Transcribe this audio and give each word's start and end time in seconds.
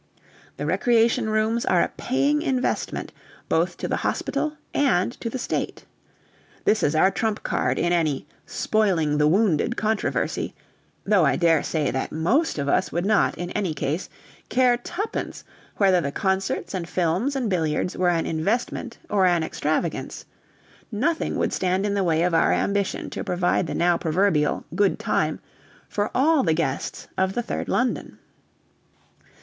The 0.57 0.65
recreation 0.65 1.29
rooms 1.29 1.63
are 1.63 1.83
a 1.83 1.89
paying 1.95 2.41
investment 2.41 3.13
both 3.49 3.77
to 3.77 3.87
the 3.87 3.97
hospital 3.97 4.57
and 4.73 5.11
to 5.21 5.29
the 5.29 5.37
State. 5.37 5.85
This 6.65 6.81
is 6.81 6.95
our 6.95 7.11
trump 7.11 7.43
card 7.43 7.77
in 7.77 7.93
any 7.93 8.25
"spoiling 8.47 9.19
the 9.19 9.27
wounded" 9.27 9.77
controversy 9.77 10.55
though 11.05 11.23
I 11.23 11.35
dare 11.35 11.61
say 11.61 11.91
that 11.91 12.11
most 12.11 12.57
of 12.57 12.67
us 12.67 12.91
would 12.91 13.05
not, 13.05 13.37
in 13.37 13.51
any 13.51 13.75
case, 13.75 14.09
care 14.49 14.75
twopence 14.75 15.43
whether 15.77 16.01
the 16.01 16.11
concerts 16.11 16.73
and 16.73 16.89
films 16.89 17.35
and 17.35 17.47
billiards 17.47 17.95
were 17.95 18.09
an 18.09 18.25
investment 18.25 18.97
or 19.07 19.27
an 19.27 19.43
extravagance: 19.43 20.25
nothing 20.91 21.35
would 21.35 21.53
stand 21.53 21.85
in 21.85 21.93
the 21.93 22.03
way 22.03 22.23
of 22.23 22.33
our 22.33 22.51
ambition 22.51 23.11
to 23.11 23.23
provide 23.23 23.67
the 23.67 23.75
now 23.75 23.97
proverbial 23.99 24.65
"good 24.73 24.97
time" 24.97 25.39
for 25.87 26.09
all 26.15 26.41
the 26.41 26.55
guests 26.55 27.07
of 27.19 27.33
the 27.33 27.43
3rd 27.43 27.67
London. 27.67 28.17